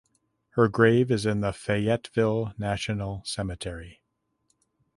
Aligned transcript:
Her 0.53 0.67
grave 0.67 1.11
is 1.11 1.27
in 1.27 1.41
the 1.41 1.53
Fayetteville 1.53 2.55
National 2.57 3.21
Cemetery. 3.23 4.01